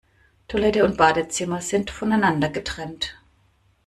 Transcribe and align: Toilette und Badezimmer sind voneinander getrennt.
Toilette 0.47 0.83
und 0.83 0.97
Badezimmer 0.97 1.61
sind 1.61 1.91
voneinander 1.91 2.49
getrennt. 2.49 3.19